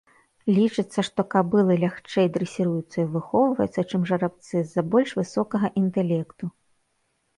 [0.57, 6.45] Лічыцца, што кабылы лягчэй дрэсіруюцца і выхоўваюцца, чым жарабцы з-за больш высокага інтэлекту.